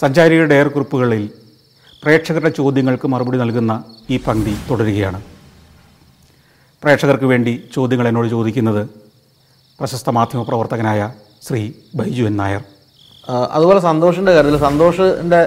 [0.00, 1.22] സഞ്ചാരിയുടെ air കുറിപ്പുകളിൽ
[2.02, 3.72] പ്രേക്ഷകരുടെ ചോദ്യങ്ങൾക്ക് മറുപടി നൽകുന്ന
[4.10, 5.18] ഈ പങ്ക്തി തുടരുകയാണ്.
[6.82, 8.82] പ്രേക്ഷകർക്ക് വേണ്ടി ചോദ്യങ്ങൾ എന്നോട് ചോദിക്കുന്നത്
[9.80, 11.00] പ്രശസ്ത മാധ്യമപ്രവർത്തകനായ
[11.46, 11.62] ശ്രീ
[11.98, 12.62] ബൈജു എൻ നായർ.
[13.56, 15.40] അതുപോലെ സന്തോഷിന്റെ കാര്യത്തിൽ സന്തോഷിന്റെ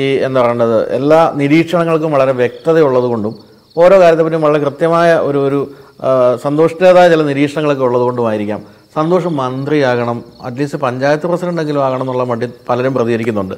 [0.00, 3.34] ഈ എന്താ പറയേണ്ടത് എല്ലാ നിരീക്ഷണങ്ങൾക്കും വളരെ വ്യക്തതയുള്ളത് കൊണ്ടും
[3.76, 5.60] ഓരോ കാര്യത്തെപ്പറ്റിയും വളരെ കൃത്യമായ ഒരു ഒരു
[6.44, 8.60] സന്തോഷിന്റേതായ ചില നിരീക്ഷണങ്ങളൊക്കെ ഉള്ളത് കൊണ്ടുമായിരിക്കാം
[8.94, 10.24] സന്തോഷം മന്ത്രിയാകണം.
[10.40, 13.54] അറ്റ്ലീസ്റ്റ് പഞ്ചായത്ത് പ്രസിഡന്റെങ്കിലും ആകണം എന്നുള്ള മടി പലരും പ്രതികരിക്കുന്നുണ്ട്.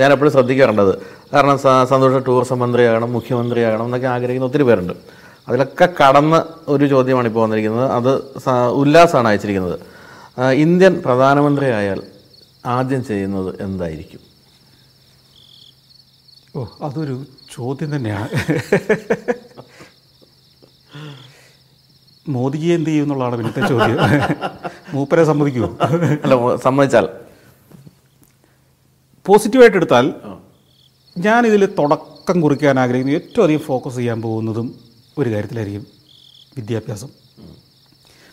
[0.00, 0.92] ഞാൻ എപ്പോഴും ശ്രദ്ധിക്കാറുണ്ടത്.
[1.32, 1.58] കാരണം
[1.92, 4.92] സന്തോഷം ടൂറിസം മന്ത്രിയാകണം മുഖ്യമന്ത്രിയാകണം എന്നൊക്കെ ആഗ്രഹിക്കുന്ന ഒത്തിരി പേരുണ്ട്.
[5.48, 7.90] അതിലൊക്കെ കടന്ന് ഒരു ചോദ്യമാണ് ഇപ്പോൾ വന്നിരിക്കുന്നത്.
[7.90, 8.12] അത്
[8.82, 9.78] ഉല്ലാസമാണ് അയച്ചിരിക്കുന്നത്.
[10.64, 12.02] ഇന്ത്യൻ പ്രധാനമന്ത്രിയായാൽ
[12.66, 14.20] ആദ്യം ചെയ്യുന്നത് എന്തായിരിക്കും?
[16.56, 17.16] ഓ അതൊരു
[17.54, 18.28] ചോദ്യം തന്നെയാണ്
[22.28, 23.98] മോദിജി എന്ത് ചെയ്യും എന്നുള്ളതാണ് പിന്നത്തെ ചോദ്യം.
[24.94, 25.68] മൂപ്പരെ സമ്മതിക്കുമോ
[26.24, 27.08] അല്ല സമ്മതിച്ചാൽ.
[29.26, 30.14] പോസിറ്റീവായിട്ട് എടുത്താൽ
[31.18, 33.18] ഞാനിതിൽ തുടക്കം കുറിക്കാൻ ആഗ്രഹിക്കുന്നു.
[33.18, 34.74] ഏറ്റവും അധികം ഫോക്കസ് ചെയ്യാൻ പോകുന്നതും
[35.18, 35.86] ഒരു കാര്യത്തിലായിരിക്കും
[36.56, 37.08] വിദ്യാഭ്യാസം.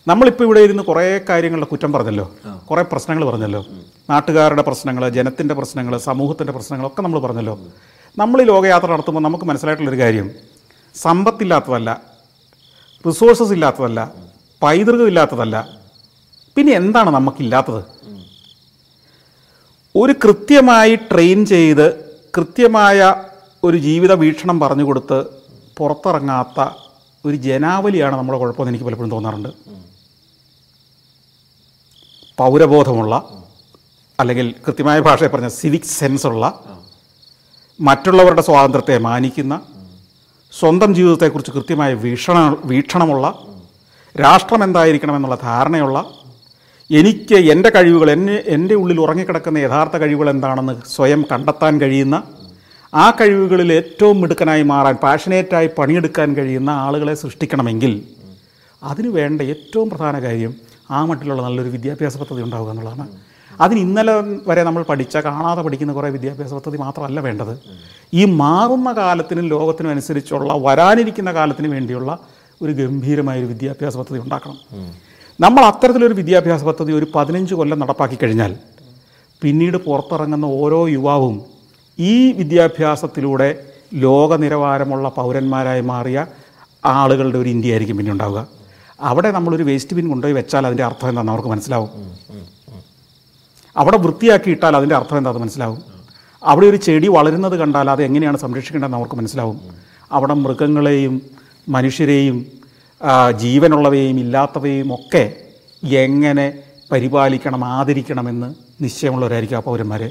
[0.08, 2.36] നമ്മളിപ്പോൾ ഇവിടെ ഇരുന്ന് കുറേ കാര്യങ്ങളുടെ കുറ്റം പറഞ്ഞല്ലോ.
[2.70, 3.66] കുറേ പ്രശ്നങ്ങൾ പറഞ്ഞല്ലോ.
[4.10, 7.60] നാട്ടുകാരുടെ പ്രശ്നങ്ങൾ ജനത്തിന്റെ പ്രശ്നങ്ങൾ സമൂഹത്തിന്റെ പ്രശ്നങ്ങളൊക്കെ നമ്മൾ പറഞ്ഞല്ലോ.
[8.18, 10.32] നമ്മൾ ഈ ലോകയാത്ര നടത്തുമ്പോൾ നമുക്ക് മനസ്സിലായിട്ടുള്ളൊരു കാര്യം.
[10.96, 12.13] സമ്പത്തില്ലാത്തതല്ല
[13.08, 14.00] റിസോഴ്സസ് ഇല്ലാത്തതല്ല
[14.62, 15.58] പൈതൃകം ഇല്ലാത്തതല്ല.
[16.58, 17.82] പിന്നെ എന്താണ് നമുക്കില്ലാത്തത്?
[19.96, 21.88] ഒരു കൃത്യമായി ട്രെയിൻ ചെയ്ത്
[22.38, 23.00] കൃത്യമായ
[23.64, 25.20] ഒരു ജീവിത വീക്ഷണം പറഞ്ഞു കൊടുത്ത്
[25.78, 26.60] പുറത്തിറങ്ങാത്ത
[27.26, 29.52] ഒരു ജനാവലിയാണ് നമ്മുടെ കുഴപ്പമെന്ന് എനിക്ക് പലപ്പോഴും തോന്നാറുണ്ട്.
[32.38, 33.16] പൗരബോധമുള്ള
[34.20, 36.46] അല്ലെങ്കിൽ കൃത്യമായ ഭാഷയെ പറഞ്ഞ സിവിക് സെൻസുള്ള
[37.80, 39.62] മറ്റുള്ളവരുടെ സ്വാതന്ത്ര്യത്തെ മാനിക്കുന്ന
[40.54, 43.26] സ്വന്തം ജീവിതത്തെക്കുറിച്ച് കൃത്യമായ വീക്ഷണ വീക്ഷണമുള്ള
[44.16, 46.00] രാഷ്ട്രം എന്തായിരിക്കണം എന്നുള്ള ധാരണയുള്ള
[46.90, 52.16] എനിക്ക് എന്റെ കഴിവുകൾ എന്നെ എന്റെ ഉള്ളിൽ ഉറങ്ങിക്കിടക്കുന്ന യഥാർത്ഥ കഴിവുകൾ എന്താണെന്ന് സ്വയം കണ്ടെത്താൻ കഴിയുന്ന
[52.94, 57.94] ആ കഴിവുകളിൽ ഏറ്റവും മിടുക്കനായി മാറാൻ പാഷനേറ്റായി പണിയെടുക്കാൻ കഴിയുന്ന ആളുകളെ സൃഷ്ടിക്കണമെങ്കിൽ
[58.82, 60.54] അതിനു വേണ്ട ഏറ്റവും പ്രധാന കാര്യം
[60.92, 63.06] ആ മട്ടിലുള്ള നല്ലൊരു വിദ്യാഭ്യാസ പദ്ധതി ഉണ്ടാവുക എന്നുള്ളതാണ്.
[63.62, 64.14] അതിന് ഇന്നലെ
[64.50, 67.54] വരെ നമ്മൾ പഠിച്ച കാണാതെ പഠിക്കുന്ന കുറേ വിദ്യാഭ്യാസ പദ്ധതി മാത്രമല്ല വേണ്ടത്.
[68.14, 72.12] ഈ മാറുന്ന കാലത്തിനും ലോകത്തിനും അനുസരിച്ചുള്ള വരാനിരിക്കുന്ന കാലത്തിനു വേണ്ടിയുള്ള
[72.62, 74.58] ഒരു ഗംഭീരമായ ഒരു വിദ്യാഭ്യാസ പദ്ധതി ഉണ്ടാക്കണം.
[75.40, 78.52] നമ്മൾ അത്തരത്തിലൊരു വിദ്യാഭ്യാസ പദ്ധതി ഒരു പതിനഞ്ച് കൊല്ലം നടപ്പാക്കി കഴിഞ്ഞാൽ
[79.42, 81.38] പിന്നീട് പുറത്തിറങ്ങുന്ന ഓരോ യുവാവും
[82.00, 83.50] ഈ വിദ്യാഭ്യാസത്തിലൂടെ
[84.04, 86.20] ലോക നിലവാരമുള്ള പൗരന്മാരായി മാറിയ
[86.84, 88.40] ആളുകളുടെ ഒരു ഇന്ത്യ ആയിരിക്കും പിന്നെ ഉണ്ടാവുക
[89.00, 91.90] അവിടെ നമ്മളൊരു വേസ്റ്റ് ബിൻ കൊണ്ടുപോയി വെച്ചാൽ അതിന്റെ അർത്ഥം എന്താണെന്ന് അവർക്ക് മനസ്സിലാവും.
[93.76, 95.80] അവിടെ വൃത്തിയാക്കിയിട്ടാൽ അതിന്റെ അർത്ഥം എന്താ അത് മനസ്സിലാവും.
[96.42, 99.58] അവിടെ ഒരു ചെടി വളരുന്നത് കണ്ടാൽ അത് എങ്ങനെയാണ് സംരക്ഷിക്കേണ്ടതെന്ന് അവർക്ക് മനസ്സിലാവും.
[100.12, 101.22] അവിടെ മൃഗങ്ങളെയും
[101.70, 102.38] മനുഷ്യരെയും
[103.40, 105.24] ജീവനുള്ളവയും ഇല്ലാത്തവയും ഒക്കെ
[105.98, 106.46] എങ്ങനെ
[106.92, 108.50] പരിപാലിക്കണം ആദരിക്കണമെന്ന്
[108.82, 110.02] നിശ്ചയമുള്ളവരായിരിക്കും ആ പൗരന്മാർ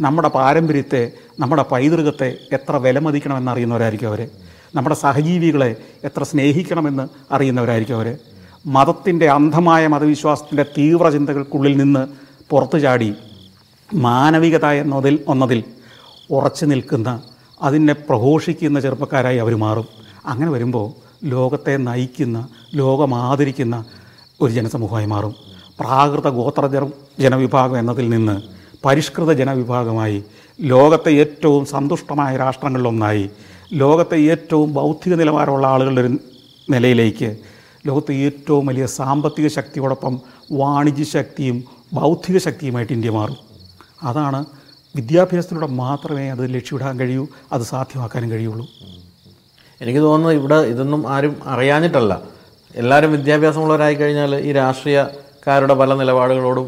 [0.00, 4.20] നമ്മുടെ പാരമ്പര്യത്തെ നമ്മുടെ പൈതൃകത്തെ എത്ര വിലമതിക്കണമെന്ന് അറിയുന്നവരായിരിക്കും അവർ
[4.74, 8.08] നമ്മുടെ സഹജീവികളെ എത്ര സ്നേഹിക്കണമെന്ന് അറിയുന്നവരായിരിക്കും അവർ
[8.66, 12.02] മതത്തിന്റെ അന്ധമായ മതവിശ്വാസത്തിന്റെ തീവ്ര ചിന്തകൾക്കുള്ളിൽ നിന്ന്
[12.50, 13.14] പുറത്തു ചാടി
[13.94, 15.64] മാനവികത എന്നതിൽ ഒന്നതിൽ
[16.30, 17.22] ഉറച്ചു നിൽക്കുന്ന
[17.62, 19.86] അതിനെ പ്രഘോഷിക്കുന്ന ചെറുപ്പക്കാരായി അവർ മാറും.
[20.26, 20.86] അങ്ങനെ വരുമ്പോൾ
[21.24, 23.84] ലോകത്തെ നയിക്കുന്ന ലോകം ആദരിക്കുന്ന
[24.40, 25.34] ഒരു ജനസമൂഹമായി മാറും.
[25.80, 26.66] പ്രാകൃത ഗോത്ര
[27.20, 28.42] ജനവിഭാഗം എന്നതിൽ നിന്ന്
[28.84, 30.24] പരിഷ്കൃത ജനവിഭാഗമായി
[30.60, 33.30] ലോകത്തെ ഏറ്റവും സന്തുഷ്ടമായ രാഷ്ട്രങ്ങളിലൊന്നായി
[33.72, 36.18] ലോകത്തെ ഏറ്റവും ബൗദ്ധിക നിലവാരമുള്ള ആളുകളുടെ ഒരു
[36.70, 37.36] നിലയിലേക്ക്
[37.86, 40.20] ലോകത്തെ ഏറ്റവും വലിയ സാമ്പത്തിക ശക്തിയോടൊപ്പം
[40.52, 43.38] വാണിജ്യ ശക്തിയും ബൗദ്ധിക ശക്തിയുമായിട്ട് ഇന്ത്യ മാറും.
[44.02, 44.40] അതാണ്
[44.96, 48.64] വിദ്യാഭ്യാസത്തിലൂടെ മാത്രമേ അത് ലക്ഷ്യമിടാൻ കഴിയൂ അത് സാധ്യമാക്കാനും കഴിയുള്ളൂ.
[49.80, 52.12] എനിക്ക് തോന്നുന്നു ഇവിടെ ഇതൊന്നും ആരും അറിയാഞ്ഞിട്ടല്ല.
[52.74, 56.66] എല്ലാവരും വിദ്യാഭ്യാസമുള്ളവരായി കഴിഞ്ഞാൽ ഈ രാഷ്ട്രീയക്കാരുടെ പല നിലപാടുകളോടും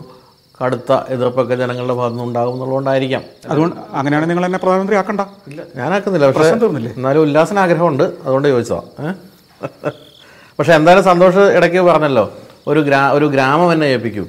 [0.61, 3.23] കടുത്ത എതിർപ്പൊക്കെ ജനങ്ങളുടെ ഭാഗത്തു നിന്നുണ്ടാകും എന്നുള്ളതുകൊണ്ടായിരിക്കാം.
[3.53, 5.23] അതുകൊണ്ട് അങ്ങനെയാണ് നിങ്ങൾ എന്നെ പ്രധാനമന്ത്രി ആക്കണ്ട.
[5.51, 6.51] ഇല്ല ഞാനാക്കുന്നില്ല പക്ഷേ?
[6.97, 8.79] എന്നാലും ഉല്ലാസന ആഗ്രഹമുണ്ട് അതുകൊണ്ട് ചോദിച്ചോ
[10.59, 12.25] പക്ഷെ എന്തായാലും സന്തോഷ് ഇടയ്ക്ക് പറഞ്ഞല്ലോ.
[12.67, 14.25] ഒരു ഗ്രാ ഒരു ഗ്രാമം എന്നെ ഏൽപ്പിക്കൂ.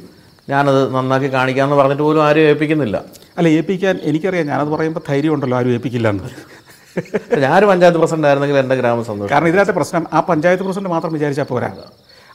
[0.49, 2.97] ഞാനത് നന്നാക്കി കാണിക്കാമെന്ന് പറഞ്ഞിട്ട് പോലും ആരും ഏൽപ്പിക്കുന്നില്ല.
[3.37, 6.29] അല്ല ഏൽപ്പിക്കാൻ എനിക്കറിയാം ഞാനത് പറയുമ്പോൾ ധൈര്യം ഉണ്ടല്ലോ ആരും ഏൽപ്പിക്കില്ല എന്ന്
[7.43, 9.31] ഞാനൊരു പഞ്ചായത്ത് പ്രസിഡന്റ് ആയിരുന്നെങ്കിൽ എന്റെ ഗ്രാമം സന്തോഷം.
[9.33, 11.69] കാരണം ഇതിനകത്തെ പ്രശ്നം ആ പഞ്ചായത്ത് പ്രസിഡന്റ് മാത്രം വിചാരിച്ചാൽ പോരാ.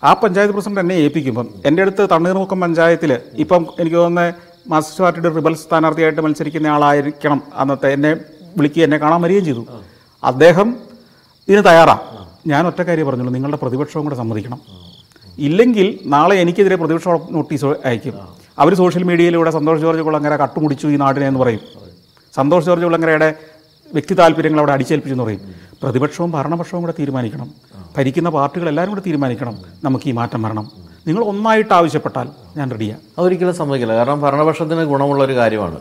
[0.09, 3.13] ആ പഞ്ചായത്ത് പ്രസിഡന്റ് എന്നെ ഏൽപ്പിക്കുമ്പം എന്റെ അടുത്ത് തണ്ണീർമുക്കം പഞ്ചായത്തിൽ
[3.45, 4.33] ഇപ്പം എനിക്ക് തോന്നുന്ന
[4.73, 8.13] മാർക്സിസ്റ്റ് പാർട്ടിയുടെ റിബൽ സ്ഥാനാർത്ഥിയായിട്ട് മത്സരിക്കുന്ന ആളായിരിക്കണം അന്നത്തെ എന്നെ
[8.59, 9.63] വിളിക്കുക എന്നെ കാണാൻ വരികയും ചെയ്തു.
[10.23, 10.69] അദ്ദേഹം
[11.49, 12.05] ഇതിന് തയ്യാറാണ്
[12.53, 14.61] ഞാൻ ഒറ്റ കാര്യം പറഞ്ഞുള്ളൂ നിങ്ങളുടെ പ്രതിപക്ഷവും കൂടെ സമ്മതിക്കണം.
[15.47, 18.15] ഇല്ലെങ്കിൽ നാളെ എനിക്കെതിരെ പ്രതിപക്ഷ നോട്ടീസ് അയക്കും.
[18.59, 21.61] അവർ സോഷ്യൽ മീഡിയയിലൂടെ സന്തോഷ് ജോർജ് കുളങ്ങര കട്ടുമുടിച്ചു ഈ നാടിനെ എന്ന് പറയും.
[22.37, 23.35] സന്തോഷ് ജോർജ് കുളങ്ങരയുടെ
[23.93, 25.41] വ്യക്തി താല്പര്യങ്ങൾ അവിടെ അടിച്ചേൽപ്പിച്ചു എന്ന് പറയും.
[25.83, 27.49] പ്രതിപക്ഷവും ഭരണപക്ഷവും കൂടെ തീരുമാനിക്കണം.
[27.97, 29.59] ഭരിക്കുന്ന പാർട്ടികൾ എല്ലാവരും കൂടെ തീരുമാനിക്കണം.
[29.85, 30.67] നമുക്ക് ഈ മാറ്റം വരണം.
[31.07, 33.95] നിങ്ങൾ ഒന്നായിട്ട് ആവശ്യപ്പെട്ടാൽ ഞാൻ റെഡിയാണ് അതൊരിക്കലും സമ്മതിക്കില്ല.
[33.95, 35.81] കാരണം ഭരണപക്ഷത്തിന് ഗുണമുള്ള ഒരു കാര്യമാണ്.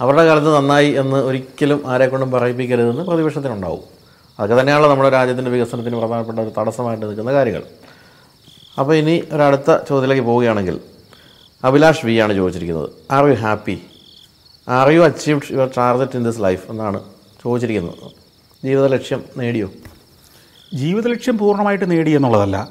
[0.00, 3.80] അവരുടെ കാലത്ത് നന്നായി എന്ന് ഒരിക്കലും ആരെക്കൊണ്ടും പറയിപ്പിക്കരുതെന്ന് പ്രതിപക്ഷത്തിനുണ്ടാവും.
[4.38, 7.62] അതൊക്കെ തന്നെയാണല്ലോ നമ്മുടെ രാജ്യത്തിന്റെ വികസനത്തിന് പ്രധാനപ്പെട്ട ഒരു തടസ്സമായിട്ട് നിൽക്കുന്ന കാര്യങ്ങൾ.
[8.78, 10.80] അപ്പോൾ ഇനി ഒരടുത്ത ചോദ്യത്തിലേക്ക് പോവുകയാണെങ്കിൽ
[11.64, 12.88] അഭിലാഷ് വി ആണ് ചോദിച്ചിരിക്കുന്നത്.
[13.10, 13.82] Are you happy
[14.68, 17.00] are you achieved your target in this life എന്നാണ്
[17.42, 18.12] ചോദിച്ചിരിക്കുന്നത്.
[18.64, 19.70] ജീവിത ലക്ഷ്യം നേടിയോ?
[20.74, 22.70] ജീവിത ലക്ഷ്യം പൂർണമായിട്ട് നേടി എന്നുള്ളതല്ല.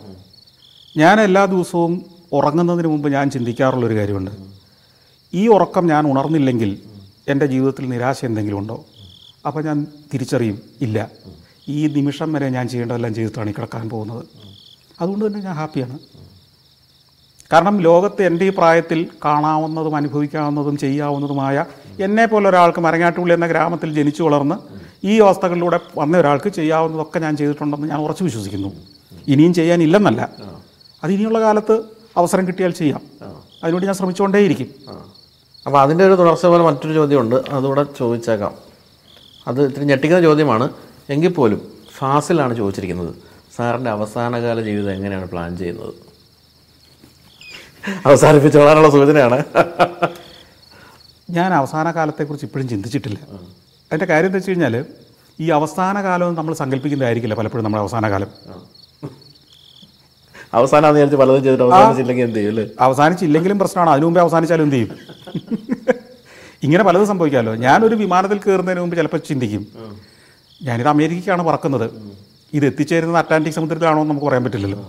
[0.97, 4.31] ഞാൻ എല്ലാ ദിവസവും ഉറങ്ങുന്നതിന് മുമ്പ് ഞാൻ ചിന്തിക്കാറുള്ളൊരു കാര്യമുണ്ട്.
[5.33, 6.79] ഈ ഉറക്കം ഞാൻ ഉണർന്നില്ലെങ്കിൽ
[7.27, 8.85] എന്റെ ജീവിതത്തിൽ നിരാശ എന്തെങ്കിലും ഉണ്ടോ?
[9.47, 11.09] അപ്പോൾ ഞാൻ തിരിച്ചറിയും ഇല്ല.
[11.67, 14.25] ഈ നിമിഷം വരെ ഞാൻ ചെയ്യേണ്ടതെല്ലാം ചെയ്തിട്ടാണ് ഈ കിടക്കാൻ പോകുന്നത്.
[15.01, 16.00] അതുകൊണ്ട് തന്നെ ഞാൻ ഹാപ്പിയാണ്.
[17.53, 21.65] കാരണം ലോകത്ത് എന്റെ ഈ പ്രായത്തിൽ കാണാവുന്നതും അനുഭവിക്കാവുന്നതും ചെയ്യാവുന്നതുമായ
[22.00, 24.56] എന്നെ പോലെ ഒരാൾക്ക് മരങ്ങാട്ടുള്ളി എന്ന ഗ്രാമത്തിൽ ജനിച്ചു വളർന്ന്
[25.06, 28.74] ഈ അവസ്ഥകളിലൂടെ വന്ന ഒരാൾക്ക് ചെയ്യാവുന്നതൊക്കെ ഞാൻ ചെയ്തിട്ടുണ്ടെന്ന് ഞാൻ ഉറച്ചു വിശ്വസിക്കുന്നു.
[29.27, 30.30] ഇനിയും ചെയ്യാനില്ലെന്നല്ല.
[31.03, 31.83] അത് ഇനിയുള്ള കാലത്ത്
[32.18, 33.01] അവസരം കിട്ടിയാൽ ചെയ്യാം.
[33.63, 34.68] അതിനുവേണ്ടി ഞാൻ ശ്രമിച്ചുകൊണ്ടേയിരിക്കും.
[35.65, 37.36] അപ്പോൾ അതിന്റെ ഒരു തുടർച്ച പോലെ മറ്റൊരു ചോദ്യമുണ്ട്.
[37.50, 38.53] അതുകൂടെ ചോദിച്ചേക്കാം.
[39.48, 40.69] അത് ഇത്തിരി ഞെട്ടിക്കുന്ന ചോദ്യമാണ്.
[41.09, 41.62] എങ്കിൽ പോലും
[41.98, 43.15] ഫാസിലാണ് ചോദിച്ചിരിക്കുന്നത്.
[43.57, 45.93] സാറിന്റെ അവസാനകാല ജീവിതം എങ്ങനെയാണ് പ്ലാൻ ചെയ്യുന്നത്?
[48.05, 49.37] അവസാനിപ്പിച്ചോളാനുള്ള സൂചനയാണ്.
[51.29, 53.19] ഞാൻ അവസാന കാലത്തെക്കുറിച്ച് ഇപ്പോഴും ചിന്തിച്ചിട്ടില്ല.
[53.89, 54.75] അതിന്റെ കാര്യം എന്താ വെച്ച് കഴിഞ്ഞാൽ
[55.39, 58.31] ഈ അവസാന കാലം നമ്മൾ സങ്കല്പിക്കുന്നതായിരിക്കില്ല പലപ്പോഴും നമ്മുടെ അവസാന കാലം
[60.53, 62.65] അവസാനം വിചാരിച്ച് പലതും ചെയ്തിട്ട് അവസാനിച്ചില്ലെങ്കിൽ എന്ത് ചെയ്യും അല്ലേ?
[62.79, 63.89] അവസാനിച്ചില്ലെങ്കിലും പ്രശ്നമാണ്.
[63.93, 64.91] അതിനു മുമ്പേ അവസാനിച്ചാലും എന്ത് ചെയ്യും?
[66.63, 67.55] ഇങ്ങനെ പലതും സംഭവിക്കാമല്ലോ.
[67.55, 69.63] ഞാനൊരു വിമാനത്തിൽ കയറുന്നതിന് മുമ്പ് ചിലപ്പോൾ ചിന്തിക്കും.
[70.63, 71.87] ഞാനിത് അമേരിക്കയ്ക്കാണ് പറക്കുന്നത്.
[72.57, 74.81] ഇത് എത്തിച്ചേരുന്നത് അറ്റ്ലാന്റിക് സമുദ്രത്തിലാണോ എന്ന് നമുക്ക് പറയാൻ പറ്റില്ലല്ലോ.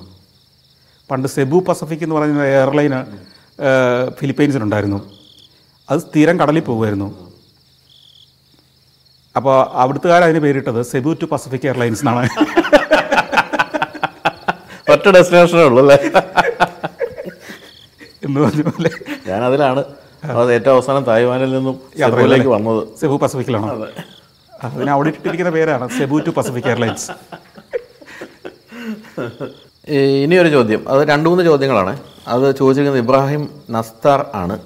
[1.10, 2.98] പണ്ട് സെബു പസഫിക് എന്ന് പറയുന്ന എയർലൈന്
[4.18, 4.98] ഫിലിപ്പൈൻസിനുണ്ടായിരുന്നു
[5.90, 7.08] അത് സ്ഥിരം കടലിൽ പോകുമായിരുന്നു.
[9.36, 12.28] അപ്പോൾ അവിടുത്തുകാർ അതിന് പേരിട്ടത് സെബു ടു പസഫിക് എയർലൈൻസ് എന്നാണ്.
[14.92, 15.98] ഒറ്റ ഡെസ്റ്റിനേഷനേ ഉള്ളൂ അല്ലേ?
[18.26, 18.90] എന്ന് പറഞ്ഞ പോലെ.
[19.48, 19.84] അതിലാണ്
[20.40, 22.82] അത് ഏറ്റവും അവസാനം തായ്വാനിൽ നിന്നും യാത്രയിലേക്ക് വന്നത്.
[23.00, 23.86] സെബു പസഫിക്കിലാണ്
[24.64, 27.10] അതിന് അവിടെ ഇട്ടിരിക്കുന്ന പേരാണ് സെബു ടു പസഫിക് എയർലൈൻസ്
[29.88, 30.88] ഇനിയൊരു ചോദ്യം.
[30.88, 31.94] അത് രണ്ട് മൂന്ന് ചോദ്യങ്ങളാണ്.
[32.28, 34.56] അത് ചോദിച്ചിരിക്കുന്നത് ഇബ്രാഹിം നസ്താർ ആണ്.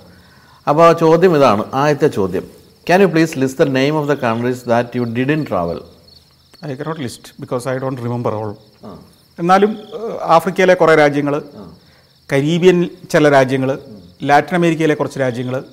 [0.68, 1.64] അപ്പോൾ ആ ചോദ്യം ഇതാണ്.
[1.74, 2.44] ആദ്യത്തെ ചോദ്യം.
[2.86, 5.80] Can you please list the name of the countries that you didn't travel
[6.66, 8.50] I cannot list because I don't remember all
[9.38, 9.78] എന്നാലും
[10.22, 11.42] ആഫ്രിക്കയിലെ കുറേ രാജ്യങ്ങൾ
[12.32, 13.78] കരീബിയൻ ചില രാജ്യങ്ങൾ
[14.22, 15.64] ലാറ്റിൻ അമേരിക്കയിലെ കുറച്ച് രാജ്യങ്ങൾ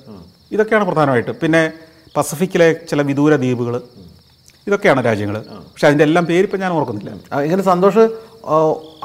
[0.52, 1.30] ഇതൊക്കെയാണ് പ്രധാനമായിട്ട്.
[1.30, 1.72] പിന്നെ
[2.16, 3.82] പസഫിക്കിലെ ചില വിദൂര ദ്വീപുകൾ
[4.68, 5.36] ഇതൊക്കെയാണ് രാജ്യങ്ങൾ.
[5.72, 7.10] പക്ഷെ അതിന്റെ എല്ലാം പേരിപ്പം ഞാൻ ഓർക്കുന്നില്ല.
[7.48, 8.04] ഇങ്ങനെ സന്തോഷ്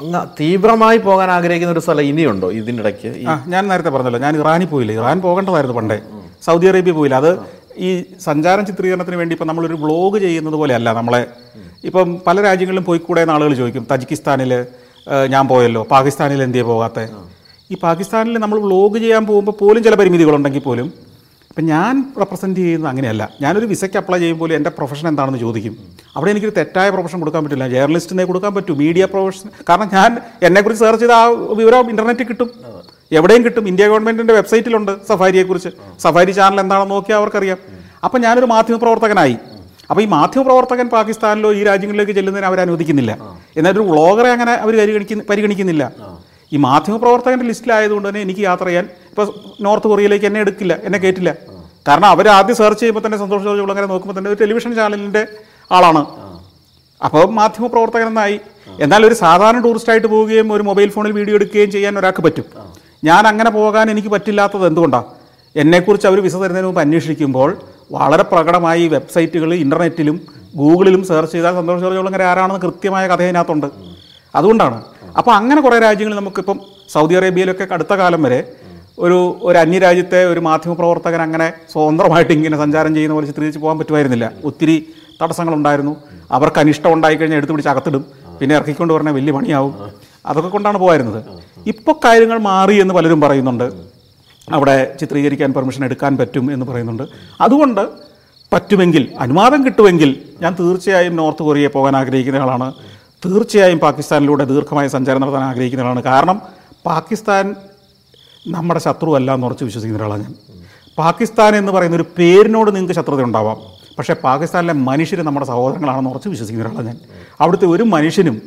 [0.02, 3.10] അങ്ങ് തീവ്രമായി പോകാൻ ആഗ്രഹിക്കുന്ന ഒരു സ്ഥലം ഇനിയുണ്ടോ ഇതിനിടയ്ക്ക്?
[3.54, 4.94] ഞാൻ നേരത്തെ പറഞ്ഞല്ലോ ഞാൻ ഇറാനിൽ പോയില്ല.
[5.02, 5.98] ഇറാൻ പോകേണ്ടതായിരുന്നു പണ്ടേ.
[6.48, 7.18] സൗദി അറേബ്യ പോയില്ല.
[7.24, 7.32] അത്
[7.86, 7.90] ഈ
[8.26, 11.22] സഞ്ചാരം ചിത്രീകരണത്തിന് വേണ്ടി ഇപ്പം നമ്മളൊരു വ്ളോഗ് ചെയ്യുന്നത് പോലെയല്ല നമ്മളെ.
[11.90, 14.54] ഇപ്പം പല രാജ്യങ്ങളിലും പോയി എന്ന് ആളുകൾ ചോദിക്കും തജിക്കിസ്ഥാനിൽ
[15.34, 17.00] ഞാൻ പോയല്ലോ പാകിസ്ഥാനിൽ എന്തിയെ പോകാത്ത?
[17.70, 20.88] ഈ പാകിസ്ഥാനിൽ നമ്മൾ വ്ളോഗ് ചെയ്യാൻ പോകുമ്പോൾ പോലും ചില പരിമിതികളുണ്ടെങ്കിൽ പോലും
[21.54, 23.24] ഇപ്പം ഞാൻ റെപ്രസെന്റ് ചെയ്യുന്നത് അങ്ങനെയല്ല.
[23.42, 25.74] ഞാനൊരു വിസയ്ക്ക് അപ്ലൈ ചെയ്യുമ്പോൾ എന്റെ പ്രൊഫഷൻ എന്താണെന്ന് ചോദിക്കും.
[26.16, 27.66] അവിടെ എനിക്കൊരു തെറ്റായ പ്രൊഫഷൻ കൊടുക്കാൻ പറ്റില്ല.
[27.74, 30.10] ജേർണലിസ്റ്റിനെ കൊടുക്കാൻ പറ്റും മീഡിയ പ്രൊഫഷൻ കാരണം ഞാൻ
[30.48, 31.28] എന്നെക്കുറിച്ച് സെർച്ച് ചെയ്ത ആ
[31.60, 32.50] വിവരം ഇന്റർനെറ്റിൽ കിട്ടും.
[33.18, 33.68] എവിടെയും കിട്ടും.
[33.72, 35.72] ഇന്ത്യ ഗവൺമെന്റിന്റെ വെബ്സൈറ്റിലുണ്ട് സഫാരിയെക്കുറിച്ച്.
[36.06, 37.60] സഫാരി ചാനൽ എന്താണെന്ന് നോക്കിയാൽ അവർക്കറിയാം.
[38.06, 39.38] അപ്പം ഞാനൊരു മാധ്യമപ്രവർത്തകനായി
[39.90, 43.12] അപ്പോൾ ഈ മാധ്യമപ്രവർത്തകൻ പാകിസ്ഥാനിലോ ഈ രാജ്യങ്ങളിലേക്ക് ചെല്ലുന്നതിന് അവർ അനുവദിക്കുന്നില്ല
[43.58, 45.84] എന്നാൽ ഒരു വ്ളോഗറെ അങ്ങനെ അവർ പരിഗണിക്കുന്ന പരിഗണിക്കുന്നില്ല.
[46.54, 49.28] ഈ മാധ്യമപ്രവർത്തകന്റെ ലിസ്റ്റിലായതുകൊണ്ട് തന്നെ എനിക്ക് യാത്ര ചെയ്യാൻ ഇപ്പോൾ
[49.66, 51.32] നോർത്ത് കൊറിയയിലേക്ക് എന്നെ എടുക്കില്ല എന്നെ കയറ്റില്ല
[51.88, 55.24] കാരണം അവർ ആദ്യം സെർച്ച് ചെയ്യുമ്പോൾ തന്നെ സന്തോഷ് ജോർജ് അങ്ങനെ നോക്കുമ്പോൾ തന്നെ ഒരു ടെലിവിഷൻ ചാനലിന്റെ
[55.72, 56.02] ആളാണ്.
[57.02, 58.38] അപ്പോൾ മാധ്യമപ്രവർത്തകൻ എന്നായി.
[58.84, 62.46] എന്നാൽ ഒരു സാധാരണ ടൂറിസ്റ്റായിട്ട് പോവുകയും ഒരു മൊബൈൽ ഫോണിൽ വീഡിയോ എടുക്കുകയും ചെയ്യാൻ ഒരാൾക്ക് പറ്റും.
[63.10, 65.10] ഞാൻ അങ്ങനെ പോകാൻ എനിക്ക് പറ്റില്ലാത്തത് എന്തുകൊണ്ടാണ്
[65.56, 67.50] എന്നെക്കുറിച്ച് അവർ വിസ തരുന്നതിന് മുമ്പ് അന്വേഷിക്കുമ്പോൾ
[67.96, 70.16] വളരെ പ്രകടമായി വെബ്സൈറ്റുകൾ ഇന്റർനെറ്റിലും
[70.62, 73.68] ഗൂഗിളിലും സെർച്ച് ചെയ്താൽ സന്തോഷ് ജോർജ് അങ്ങനെ ആരാണെന്ന് കൃത്യമായ കഥ അതിനകത്തുണ്ട്
[74.34, 74.78] അതുകൊണ്ടാണ്
[75.18, 76.60] അപ്പോൾ അങ്ങനെ കുറേ രാജ്യങ്ങൾ നമുക്കിപ്പം
[76.94, 78.40] സൗദി അറേബ്യയിലൊക്കെ അടുത്ത കാലം വരെ
[79.00, 84.32] ഒരു ഒരു അന്യരാജ്യത്തെ ഒരു മാധ്യമപ്രവർത്തകൻ അങ്ങനെ സ്വതന്ത്രമായിട്ട് ഇങ്ങനെ സഞ്ചാരം ചെയ്യുന്ന പോലെ ചിത്രീകരിച്ച് പോകാൻ പറ്റുമായിരുന്നില്ല.
[84.44, 84.76] ഒത്തിരി
[85.22, 85.98] തടസ്സങ്ങളുണ്ടായിരുന്നു.
[86.32, 88.06] അവർക്ക് അനിഷ്ടം ഉണ്ടായിക്കഴിഞ്ഞാൽ എടുത്തു പിടിച്ച് അകത്തിടും.
[88.40, 89.74] പിന്നെ ഇറക്കിക്കൊണ്ട് പറഞ്ഞാൽ വലിയ പണിയാവും.
[90.26, 91.24] അതൊക്കെ കൊണ്ടാണ് പോയിരുന്നത്
[91.68, 93.68] ഇപ്പോൾ കാര്യങ്ങൾ മാറി എന്ന് പലരും പറയുന്നുണ്ട്.
[94.54, 97.04] അവിടെ ചിത്രീകരിക്കാൻ പെർമിഷൻ എടുക്കാൻ പറ്റും എന്ന് പറയുന്നുണ്ട്.
[97.42, 98.14] അതുകൊണ്ട്
[98.54, 102.74] പറ്റുമെങ്കിൽ അനുവാദം കിട്ടുമെങ്കിൽ ഞാൻ തീർച്ചയായും നോർത്ത് കൊറിയയിൽ പോകാൻ ആഗ്രഹിക്കുന്ന ആളാണ്.
[103.26, 106.42] തീർച്ചയായും പാകിസ്ഥാനിലൂടെ ദീർഘമായ സഞ്ചാരം നടത്താൻ ആഗ്രഹിക്കുന്ന ഒരാളാണ് കാരണം
[106.86, 107.56] പാകിസ്ഥാൻ
[108.56, 110.34] നമ്മുടെ ശത്രുവല്ല എന്ന് ഉറച്ച് വിശ്വസിക്കുന്ന ഒരാളാണ് ഞാൻ.
[110.98, 113.58] പാകിസ്ഥാൻ എന്ന് പറയുന്ന ഒരു പേരിനോട് നിങ്ങൾക്ക് ശത്രുത ഉണ്ടാവാം.
[113.98, 116.98] പക്ഷേ പാകിസ്ഥാനിലെ മനുഷ്യർ നമ്മുടെ സഹോദരങ്ങളാണെന്ന് ഉറച്ച് വിശ്വസിക്കുന്ന ഒരാളാണ് ഞാൻ.
[117.42, 118.42] അവിടുത്തെ ഒരു മനുഷ്യനും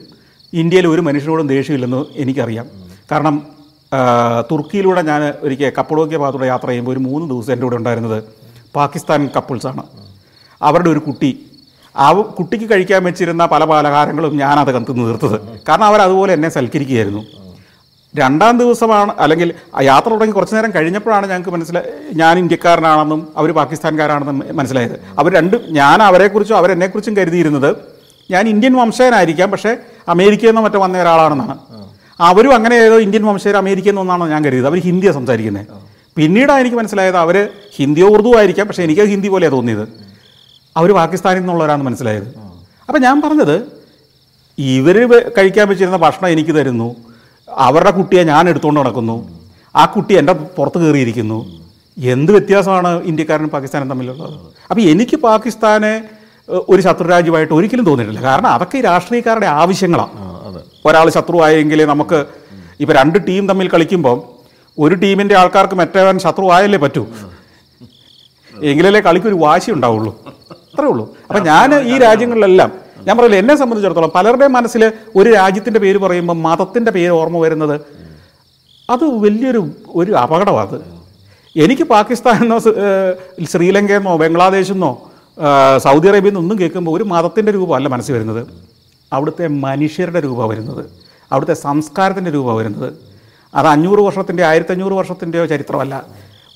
[0.52, 2.66] ഇന്ത്യയിലെ ഒരു മനുഷ്യനോടും ദേഷ്യമില്ലെന്ന് എനിക്കറിയാം.
[3.12, 3.46] കാരണം
[4.50, 8.22] തുർക്കിയിലൂടെ ഞാൻ ഒരിക്കൽ കപ്പഡോക്കിയ ഭാഗത്തൂടെ യാത്ര ചെയ്യുമ്പോൾ ഒരു മൂന്ന് ദിവസം എന്റെ കൂടെ ഉണ്ടായിരുന്നത്
[8.74, 9.82] പാകിസ്ഥാൻ കപ്പിൾസാണ്.
[10.62, 11.45] അവരുടെ ഒരു കുട്ടി
[12.04, 12.06] ആ
[12.38, 15.36] കുട്ടിക്ക് കഴിക്കാൻ വെച്ചിരുന്ന പല പലഹാരങ്ങളും ഞാനത് കത്ത് നിർത്തത്
[15.68, 17.22] കാരണം അവർ അതുപോലെ എന്നെ സൽക്കരിക്കുകയായിരുന്നു.
[18.14, 19.48] രണ്ടാം ദിവസമാണ് അല്ലെങ്കിൽ
[19.82, 21.88] യാത്ര തുടങ്ങി കുറച്ച് നേരം കഴിഞ്ഞപ്പോഴാണ് ഞങ്ങൾക്ക് മനസ്സിലായി
[22.20, 24.96] ഞാൻ ഇന്ത്യക്കാരനാണെന്നും അവർ പാകിസ്ഥാൻകാരാണെന്നും മനസ്സിലായത്.
[25.18, 27.70] അവർ രണ്ട് ഞാൻ അവരെക്കുറിച്ചും അവരെന്നെക്കുറിച്ചും കരുതിയിരുന്നത്
[28.30, 29.76] ഞാൻ ഇന്ത്യൻ വംശജനായിരിക്കാം പക്ഷേ
[30.08, 31.58] അമേരിക്കയിൽ നിന്ന് മറ്റോ വന്ന ഒരാളാണെന്നാണ്.
[32.20, 34.66] അവരും അങ്ങനെ ഏതോ ഇന്ത്യൻ വംശജർ അമേരിക്കയിൽ നിന്നാണ് ഞാൻ കരുതിയത്.
[34.66, 35.66] അവർ ഹിന്ദിയാണ് സംസാരിക്കുന്നത്
[36.16, 37.36] പിന്നീടാണ് എനിക്ക് മനസ്സിലായത് അവർ
[37.76, 40.05] ഹിന്ദിയോ ഉറുദു ആയിരിക്കാം പക്ഷേ എനിക്ക് ഹിന്ദി പോലെയാണ് തോന്നിയത്.
[40.78, 42.28] അവർ പാകിസ്ഥാനിൽ നിന്നുള്ളവരാണെന്ന് മനസ്സിലായത്.
[42.88, 43.56] അപ്പം ഞാൻ പറഞ്ഞത്
[44.58, 44.96] ഇവർ
[45.36, 46.88] കഴിക്കാൻ വെച്ചിരുന്ന ഭക്ഷണം എനിക്ക് തരുന്നു
[47.66, 49.16] അവരുടെ കുട്ടിയെ ഞാൻ എടുത്തുകൊണ്ട് നടക്കുന്നു
[49.74, 51.38] ആ കുട്ടി എന്റെ പുറത്ത് കയറിയിരിക്കുന്നു.
[52.12, 54.34] എന്ത് വ്യത്യാസമാണ് ഇന്ത്യക്കാരനും പാകിസ്ഥാനും തമ്മിലുള്ളത്?
[54.70, 55.92] അപ്പോൾ എനിക്ക് പാകിസ്ഥാനെ
[56.72, 58.22] ഒരു ശത്രുരാജ്യമായിട്ട് ഒരിക്കലും തോന്നിയിട്ടില്ല.
[58.28, 60.12] കാരണം അതൊക്കെ ഈ രാഷ്ട്രീയക്കാരുടെ ആവശ്യങ്ങളാണ്
[60.88, 62.18] ഒരാൾ ശത്രു ശത്രുവായെങ്കിൽ നമുക്ക്
[62.82, 64.18] ഇപ്പോൾ രണ്ട് ടീം തമ്മിൽ കളിക്കുമ്പം
[64.78, 67.02] ഒരു ടീമിന്റെ ആൾക്കാർക്ക് മറ്റവൻ ശത്രുവായല്ലേ പറ്റൂ?
[68.70, 70.12] എങ്കിലല്ലേ കളിക്കൊരു വാശി ഉണ്ടാവുള്ളൂ.
[70.76, 71.16] അത്രേ ഉള്ളൂ.
[71.28, 76.90] അപ്പം ഞാൻ ഈ രാജ്യങ്ങളിലെല്ലാം ഞാൻ പറയില്ല എന്നെ സംബന്ധിച്ചിടത്തോളം പലരുടെയും മനസ്സിൽ ഒരു രാജ്യത്തിന്റെ പേര് പറയുമ്പോൾ മതത്തിന്റെ
[76.90, 77.80] പേര് ഓർമ്മ വരുന്നത്
[78.90, 80.80] അത് വലിയൊരു ഒരു അപകടമാണ്
[81.56, 82.58] എനിക്ക് പാകിസ്ഥാനെന്നോ
[83.44, 85.10] ശ്രീലങ്കയെന്നോ ബംഗ്ലാദേശെന്നോ
[85.78, 88.46] സൗദി അറേബ്യയിൽ ഒന്നും കേൾക്കുമ്പോൾ ഒരു മതത്തിന്റെ രൂപമല്ല മനസ്സിൽ വരുന്നത്.
[89.12, 90.86] അവിടുത്തെ മനുഷ്യരുടെ രൂപമാണ് വരുന്നത്.
[91.32, 92.92] അവിടുത്തെ സംസ്കാരത്തിന്റെ രൂപമാണ് വരുന്നത്.
[93.54, 96.04] അത് അഞ്ഞൂറ് വർഷത്തിന്റെ ആയിരത്തഞ്ഞൂറ് വർഷത്തിന്റെയോ ചരിത്രമല്ല.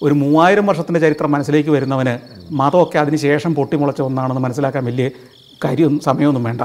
[0.02, 2.18] ഒരു മൂവായിരം വർഷത്തിന്റെ ചരിത്രം മനസ്സിലേക്ക് വരുന്നവന്
[2.50, 5.10] മതമൊക്കെ അതിന് ശേഷം പൊട്ടിമുളച്ച ഒന്നാണെന്ന് മനസ്സിലാക്കാൻ വലിയ
[5.64, 6.62] കാര്യം സമയമൊന്നും വേണ്ട.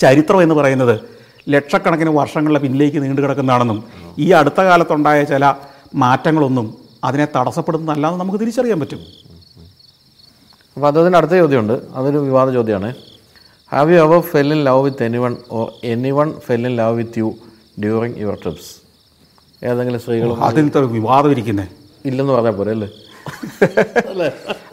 [0.00, 1.00] ചരിത്രം എന്ന് പറയുന്നത്
[1.48, 3.84] ലക്ഷക്കണക്കിന് വർഷങ്ങളുടെ പിന്നിലേക്ക് നീണ്ടു കിടക്കുന്നതാണെന്നും
[4.18, 5.54] ഈ അടുത്ത കാലത്തുണ്ടായ ചില
[5.94, 9.00] മാറ്റങ്ങളൊന്നും അതിനെ തടസ്സപ്പെടുന്നതല്ലാതെ നമുക്ക് തിരിച്ചറിയാൻ പറ്റും.
[10.76, 11.82] അപ്പോൾ അദ്ദേഹത്തിന്റെ അടുത്ത ചോദ്യമുണ്ട്.
[11.94, 12.94] അതൊരു വിവാദ ചോദ്യമാണ്.
[13.72, 16.96] Have you ever fell in love with any one or any one fell in love
[16.96, 17.34] with you
[17.84, 18.72] during your trips
[19.64, 21.66] ഏതെങ്കിലും സ്ത്രീകളും അതിൽ വിവാദം ഇരിക്കുന്നേ.
[22.08, 22.88] ഇല്ലെന്ന് പറഞ്ഞാൽ പോരെ അല്ലേ?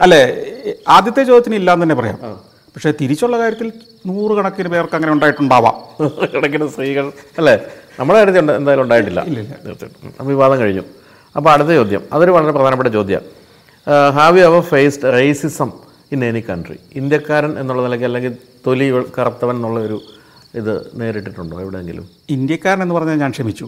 [0.02, 0.22] അല്ലേ?
[0.96, 2.18] ആദ്യത്തെ ചോദ്യത്തിന് ഇല്ലാന്ന് തന്നെ പറയാം.
[2.74, 3.68] പക്ഷേ തിരിച്ചുള്ള കാര്യത്തിൽ
[4.10, 5.76] നൂറുകണക്കിന് പേർക്ക് അങ്ങനെ ഉണ്ടായിട്ടുണ്ടാവാം.
[6.34, 7.06] കണക്കിന് സ്ത്രീകൾ
[7.40, 7.56] അല്ലേ?
[8.00, 9.22] നമ്മുടെ കാര്യത്തിൽ എന്തായാലും ഉണ്ടായിട്ടില്ല.
[9.66, 10.10] തീർച്ചയായിട്ടും.
[10.20, 10.84] അപ്പോൾ വിവാദം കഴിഞ്ഞു.
[11.36, 12.04] അപ്പോൾ അടുത്ത ചോദ്യം.
[12.14, 13.24] അതൊരു വളരെ പ്രധാനപ്പെട്ട ചോദ്യം
[14.18, 15.70] have you ever faced racism
[16.16, 18.34] in any country ഇന്ത്യക്കാരൻ എന്നുള്ള നിലയ്ക്ക് അല്ലെങ്കിൽ
[18.68, 19.98] തൊലി കറുത്തവൻ എന്നുള്ള ഒരു
[20.60, 22.06] ഇത് നേരിട്ടിട്ടുണ്ടോ എവിടെയെങ്കിലും?
[22.30, 23.68] ഇന്ത്യക്കാരൻ എന്ന് പറഞ്ഞാൽ ഞാൻ ക്ഷമിച്ചു.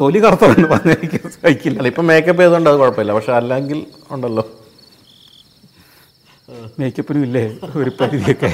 [0.00, 3.12] തൊലി പറഞ്ഞാൽ എനിക്ക് സഹിക്കില്ല ഇപ്പം മേക്കപ്പ് ചെയ്തുകൊണ്ട് അത് കുഴപ്പമില്ല.
[3.12, 3.78] പക്ഷെ അല്ലെങ്കിൽ
[4.10, 4.44] ഉണ്ടല്ലോ.
[6.78, 7.44] മേക്കപ്പിനും ഇല്ലേ
[7.76, 8.50] ഒരു പരിധിയൊക്കെ.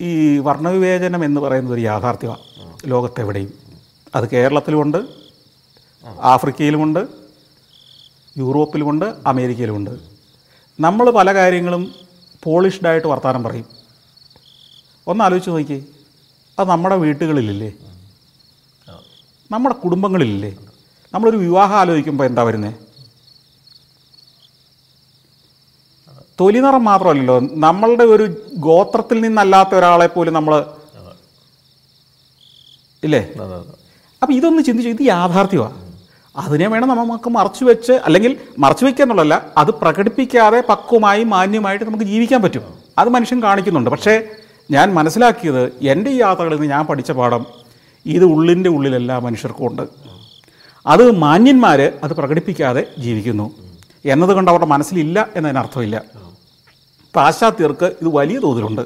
[0.00, 2.42] ഈ വർണവിവേചനം എന്ന് പറയുന്നത് ഒരു യാഥാർത്ഥ്യമാണ്
[2.92, 3.52] ലോകത്തെവിടെയും.
[4.14, 4.98] അത് കേരളത്തിലുമുണ്ട്
[6.32, 7.02] ആഫ്രിക്കയിലുമുണ്ട്
[8.38, 9.94] യൂറോപ്പിലുമുണ്ട് അമേരിക്കയിലുമുണ്ട്.
[10.80, 11.94] നമ്മൾ പല കാര്യങ്ങളും
[12.42, 13.68] പോളിഷ്ഡായിട്ട് വർത്തമാനം പറയും.
[15.06, 15.78] ഒന്ന് ആലോചിച്ച് നോക്കി
[16.58, 17.72] അത് നമ്മുടെ വീട്ടുകളിലില്ലേ?
[19.52, 20.50] നമ്മുടെ കുടുംബങ്ങളിലില്ലേ?
[21.14, 22.74] നമ്മളൊരു വിവാഹം ആലോചിക്കുമ്പോൾ എന്താ വരുന്നത്
[26.40, 27.34] തൊലി നിറം മാത്രമല്ലല്ലോ.
[27.64, 28.24] നമ്മളുടെ ഒരു
[28.66, 30.54] ഗോത്രത്തിൽ നിന്നല്ലാത്ത ഒരാളെ പോലും നമ്മൾ
[33.04, 33.20] ഇല്ലേ?
[34.22, 35.78] അപ്പോൾ ഇതൊന്ന് ചിന്തിച്ചു ഇത് യാഥാർത്ഥ്യമാണ്
[36.36, 42.42] അതിനെ വേണം നമുക്ക് മറച്ചു വെച്ച് അല്ലെങ്കിൽ മറച്ചു വെക്കുക എന്നുള്ളതല്ല അത് പ്രകടിപ്പിക്കാതെ പക്വമായി മാന്യമായിട്ട് നമുക്ക് ജീവിക്കാൻ
[42.42, 42.64] പറ്റും.
[42.98, 43.90] അത് മനുഷ്യൻ കാണിക്കുന്നുണ്ട്.
[43.90, 44.14] പക്ഷേ
[44.70, 47.61] ഞാൻ മനസ്സിലാക്കിയത് എന്റെ ഈ യാത്രകളിൽ നിന്ന് ഞാൻ പഠിച്ച പാഠം
[48.06, 49.82] ഇത് ഉള്ളിന്റെ ഉള്ളിലെല്ലാ മനുഷ്യർക്കുമുണ്ട്
[50.86, 53.50] അത് മാന്യന്മാർ അത് പ്രകടിപ്പിക്കാതെ ജീവിക്കുന്നു.
[54.04, 56.02] എന്നതുകൊണ്ട് അവരുടെ മനസ്സിലില്ല എന്നതിനർത്ഥമില്ല.
[57.16, 58.80] പാശ്ചാത്യർക്ക് ഇത് വലിയ തോതിലുണ്ട്.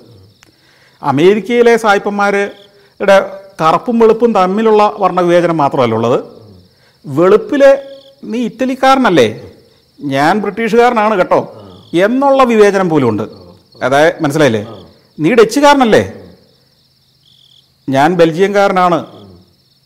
[1.03, 3.31] അമേരിക്കയിലെ സായിപ്പന്മാരുടെ
[3.63, 6.25] കറുപ്പും വെളുപ്പും തമ്മിലുള്ള വർണവിവേചനം മാത്രമല്ല ഉള്ളത്.
[7.07, 7.83] വെളുപ്പിലെ
[8.25, 9.53] നീ ഇറ്റലിക്കാരനല്ലേ?
[10.01, 11.63] ഞാൻ ബ്രിട്ടീഷുകാരനാണ് കേട്ടോ.
[11.95, 13.23] എന്നുള്ള വിവേചനം പോലും ഉണ്ട്
[13.83, 14.67] അതായത് മനസ്സിലായില്ലേ?
[15.21, 16.13] നീ ഡച്ചുകാരനല്ലേ?
[17.89, 19.07] ഞാൻ ബെൽജിയംകാരനാണ്.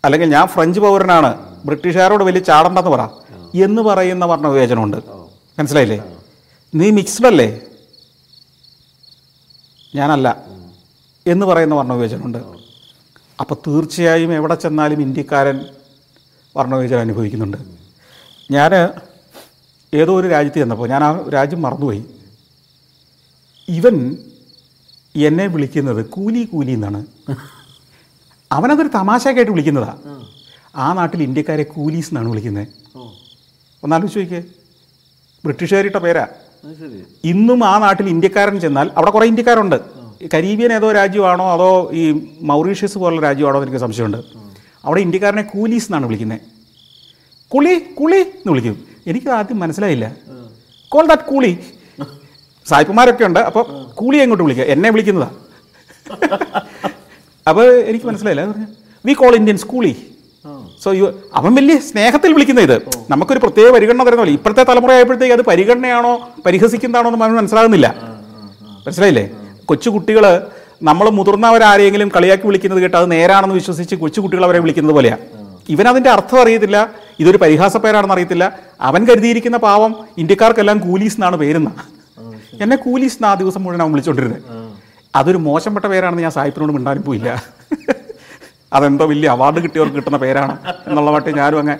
[0.04, 1.60] അല്ലെങ്കിൽ ഞാൻ ഫ്രഞ്ച് പൗരനാണ്.
[1.64, 3.08] ബ്രിട്ടീഷുകാരോട് വലിയ ചാടണ്ടെന്ന് പറ.
[3.54, 4.96] എന്ന് പറയുന്ന വർണവിവേചനമുണ്ട്.
[5.58, 6.16] മനസ്സിലായില്ലേ?
[6.74, 7.60] നീ മിക്സ്ഡ് അല്ലേ
[9.94, 10.44] ഞാനല്ല.
[11.26, 12.38] എന്ന് പറയുന്ന വർണവിവേചനമുണ്ട്.
[13.40, 15.64] അപ്പോൾ തീർച്ചയായും എവിടെ ചെന്നാലും ഇന്ത്യക്കാരൻ
[16.56, 17.56] വർണവിവേചനം അനുഭവിക്കുന്നുണ്ട്.
[18.50, 18.74] ഞാൻ
[19.94, 22.04] ഏതോ ഒരു രാജ്യത്ത് ചെന്നപ്പോൾ ഞാൻ ആ രാജ്യം മറന്നുപോയി.
[23.68, 24.16] ഇവൻ
[25.16, 27.06] എന്നെ വിളിക്കുന്നത് കൂലി കൂലി എന്നാണ്.
[28.52, 29.94] അവനതൊരു തമാശക്കായിട്ട് വിളിക്കുന്നതാ.
[30.76, 32.68] ആ നാട്ടിൽ ഇന്ത്യക്കാരെ കൂലീസ് എന്നാണ് വിളിക്കുന്നത്.
[33.84, 34.40] ഒന്നാലോചിച്ച് നോക്കിയേ.
[35.44, 36.26] ബ്രിട്ടീഷുകാരിട്ട പേരാ.
[37.24, 39.80] ഇന്നും ആ നാട്ടിൽ ഇന്ത്യക്കാരൻ ചെന്നാൽ അവിടെ കുറേ ഇന്ത്യക്കാരുണ്ട്.
[40.34, 44.16] കരീബിയൻ ഏതോ രാജ്യമാണോ അതോ ഈ മൗറീഷ്യസ് പോലുള്ള രാജ്യമാണോ എന്ന് എനിക്ക് സംശയമുണ്ട്.
[44.84, 46.40] അവിടെ ഇന്ത്യക്കാരനെ കൂലീസ് എന്നാണ് വിളിക്കുന്നത്
[47.54, 48.84] കുളി കുളി എന്ന് വിളിക്കും.
[49.06, 50.14] എനിക്ക് ആദ്യം മനസ്സിലായില്ല.
[50.88, 51.58] Call that കൂളി.
[52.66, 53.40] സായിപ്പന്മാരൊക്കെ ഉണ്ട്.
[53.40, 54.64] അപ്പോൾ കൂളി എങ്ങോട്ട് വിളിക്കുക?
[54.64, 55.30] എന്നെ വിളിക്കുന്നതാ.
[57.50, 58.44] അപ്പോൾ എനിക്ക് മനസ്സിലായില്ല.
[59.06, 59.92] വി കോൾ ഇന്ത്യൻ സ്കൂളി
[60.84, 62.76] സോ യു അവൻ വലിയ സ്നേഹത്തിൽ വിളിക്കുന്ന ഇത്.
[63.10, 64.32] നമുക്കൊരു പ്രത്യേക പരിഗണന തരുന്ന പോലെ.
[64.38, 66.12] ഇപ്പോഴത്തെ തലമുറ ആയപ്പോഴത്തേക്ക് അത് പരിഗണനയാണോ
[66.46, 67.88] പരിഹസിക്കുന്നതാണോ എന്ന് അവന് മനസ്സിലാകുന്നില്ല.
[68.86, 69.30] മനസ്സിലായില്ലേ?
[69.64, 70.46] കൊച്ചു കുട്ടികൾ
[70.82, 75.24] നമ്മൾ മുതിർന്നവരാരെങ്കിലും കളിയാക്കി വിളിക്കുന്നത് കേട്ട് അത് നേരാണെന്ന് വിശ്വസിച്ച് കൊച്ചുകുട്ടികൾ അവരെ വിളിക്കുന്നത് പോലെയാണ്
[75.68, 76.90] ഇവനതിന്റെ അർത്ഥം അറിയത്തില്ല
[77.20, 78.52] ഇതൊരു പരിഹാസ പേരാണെന്ന് അറിയത്തില്ല.
[78.80, 81.70] അവൻ കരുതിയിരിക്കുന്ന പാവം ഇന്ത്യക്കാർക്കെല്ലാം കൂലീസ് എന്നാണ് പേരുന്ന.
[82.60, 84.42] എന്നെ കൂലീസ് എന്നാ ആ ദിവസം മുഴുവൻ അവൻ വിളിച്ചോണ്ടിരുന്നത്
[85.14, 87.30] അതൊരു മോശപ്പെട്ട പേരാണെന്ന് ഞാൻ സാഹിബിനോട് മിണ്ടാനും പോയില്ല.
[88.76, 90.54] അതെന്തോ വലിയ അവാർഡ് കിട്ടിയവർക്ക് കിട്ടുന്ന പേരാണ്
[90.88, 91.76] എന്നുള്ള മട്ടിൽ ഞാനും അങ്ങ്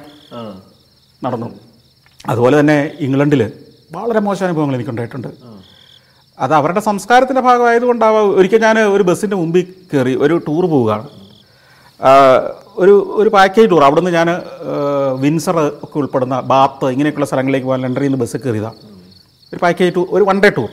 [1.24, 1.48] നടന്നു.
[2.30, 3.42] അതുപോലെ തന്നെ ഇംഗ്ലണ്ടിൽ
[3.96, 5.28] വളരെ മോശം അനുഭവങ്ങൾ എനിക്കുണ്ടായിട്ടുണ്ട്.
[6.38, 11.06] അത് അവരുടെ സംസ്കാരത്തിന്റെ ഭാഗമായതുകൊണ്ടാവാം ഒരിക്കൽ ഞാൻ ഒരു ബസ്സിന്റെ മുമ്പിൽ കയറി ഒരു ടൂർ പോവുകയാണ്.
[12.82, 14.28] ഒരു ഒരു പാക്കേജ് ടൂർ അവിടുന്ന് ഞാൻ
[15.22, 18.78] വിൻസർ ഒക്കെ ഉൾപ്പെടുന്ന ബാത്ത് ഇങ്ങനെയൊക്കെയുള്ള സ്ഥലങ്ങളിലേക്ക് പോകാൻ ലണ്ടനിൽ നിന്ന് ബസ്സിൽ കയറിയതാണ്
[19.52, 20.70] ഒരു പാക്കേജ് ടൂർ ഒരു വൺ ഡേ ടൂർ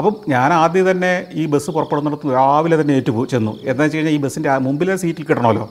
[0.00, 3.52] അപ്പം ഞാൻ ആദ്യം തന്നെ ഈ ബസ് പുറപ്പെടുന്നിടത്ത് രാവിലെ തന്നെ ഏറ്റു ചെന്നു.
[3.70, 5.64] എന്താ വെച്ച് കഴിഞ്ഞാൽ ഈ ബസ്സിന്റെ മുമ്പിലെ സീറ്റിൽ കിട്ടണമല്ലോ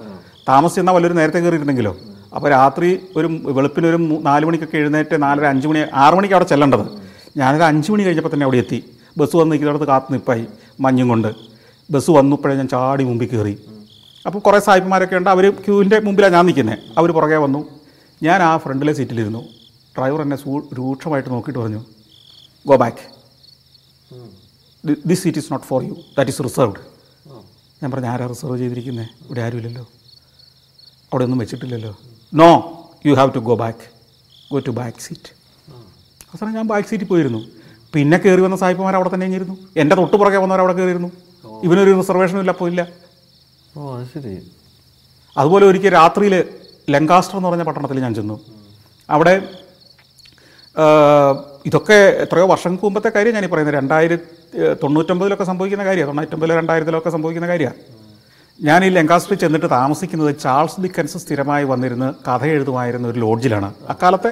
[0.50, 1.94] താമസിച്ചെന്നാൽ വല്ലൊരു നേരത്തെ കയറിയിരുന്നെങ്കിലോ.
[2.36, 6.86] അപ്പോൾ രാത്രി ഒരു വെളുപ്പിന് ഒരു നാല് മണിക്കൊക്കെ എഴുന്നേറ്റ് നാലര അഞ്ച് മണി ആറ് മണിക്ക് അവിടെ ചെല്ലേണ്ടത്.
[7.42, 8.80] ഞാനൊരു അഞ്ച് മണി കഴിഞ്ഞപ്പോൾ തന്നെ അവിടെ എത്തി.
[9.18, 10.44] ബസ് വന്ന് നിൽക്കുന്നിടത്ത് കാത്തു നിൽപ്പായി
[10.86, 11.32] മഞ്ഞും കൊണ്ട്.
[11.92, 13.56] ബസ് വന്നപ്പോഴേ ഞാൻ ചാടി മുമ്പിൽ കയറി.
[14.26, 15.30] അപ്പോൾ കുറേ സായിപ്പന്മാരൊക്കെ ഉണ്ട്.
[15.36, 17.62] അവർ ക്യൂവിന്റെ മുമ്പിലാണ് ഞാൻ നിൽക്കുന്നത് അവർ പുറകെ വന്നു.
[18.24, 19.42] ഞാൻ ആ ഫ്രണ്ടിലെ സീറ്റിലിരുന്നു.
[19.98, 21.82] ഡ്രൈവർ എന്നെ സൂ രൂക്ഷമായിട്ട് നോക്കിയിട്ട് പറഞ്ഞു
[22.68, 23.19] go back.
[25.10, 26.80] This seat is not for you that is reserved
[27.82, 29.84] ഞാൻ പറഞ്ഞു ആരാ റിസർവ് ചെയ്തിരിക്കുന്നത് ഇവിടെ ആരുമില്ലല്ലോ.
[31.10, 31.92] അവിടെ ഒന്നും വെച്ചിട്ടില്ലല്ലോ.
[32.42, 32.50] No
[33.06, 33.86] you have to go back
[34.52, 35.30] go to back seat
[36.30, 37.42] അവസാനം ഞാൻ ബാക്ക് സീറ്റിൽ പോയിരുന്നു.
[37.94, 41.10] പിന്നെ കയറി വന്ന സായിപ്പന്മാർ അവിടെ തന്നെ ഇരുന്നു എന്റെ തൊട്ട് പുറകെ വന്നവർ അവിടെ കയറിയിരുന്നു
[41.68, 42.82] ഇവനൊരു റിസർവേഷനും ഇല്ല പോയില്ല.
[43.78, 44.34] ഓ ശരി.
[45.38, 46.36] അതുപോലെ ഒരിക്കൽ രാത്രിയിൽ
[46.94, 48.36] ലങ്കാസ്റ്റർ എന്ന് പറഞ്ഞ പട്ടണത്തിൽ ഞാൻ ചെന്നു.
[49.16, 49.34] അവിടെ
[51.70, 53.78] ഇതൊക്കെ എത്രയോ വർഷം മുമ്പത്തെ കാര്യം ഞാൻ ഈ പറയുന്നത്.
[53.82, 54.28] രണ്ടായിരത്തി
[54.84, 56.12] തൊണ്ണൂറ്റൊമ്പതിലൊക്കെ സംഭവിക്കുന്ന കാര്യമാണ്.
[56.12, 57.80] തൊണ്ണൂറ്റൊമ്പതിലോ രണ്ടായിരത്തിലൊക്കെ സംഭവിക്കുന്ന കാര്യമാണ്.
[58.68, 63.70] ഞാൻ ഈ ലങ്കാസ്ട്രി ചെന്നിട്ട് താമസിക്കുന്നത് ചാൾസ് ഡിക്കൻസ് സ്ഥിരമായി വന്നിരുന്ന് കഥ എഴുതുമായിരുന്ന ഒരു ലോഡ്ജിലാണ്.
[63.94, 64.32] അക്കാലത്തെ